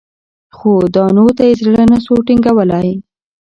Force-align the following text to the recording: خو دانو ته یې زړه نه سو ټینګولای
خو 0.55 0.71
دانو 0.95 1.25
ته 1.37 1.43
یې 1.49 1.53
زړه 1.63 1.83
نه 1.91 1.97
سو 2.05 2.13
ټینګولای 2.27 2.89